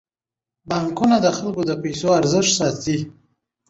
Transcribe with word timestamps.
بانکونه 0.69 1.17
د 1.21 1.27
خلکو 1.37 1.61
د 1.69 1.71
پيسو 1.83 2.07
ارزښت 2.19 2.51
ساتي. 2.59 2.97